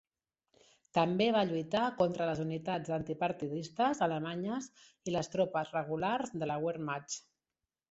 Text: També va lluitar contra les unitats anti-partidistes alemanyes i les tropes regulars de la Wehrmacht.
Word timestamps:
També 0.97 1.27
va 1.35 1.43
lluitar 1.49 1.83
contra 1.99 2.27
les 2.29 2.41
unitats 2.45 2.95
anti-partidistes 2.97 4.03
alemanyes 4.07 4.71
i 5.11 5.15
les 5.19 5.31
tropes 5.37 5.77
regulars 5.79 6.37
de 6.43 6.51
la 6.53 6.61
Wehrmacht. 6.67 7.25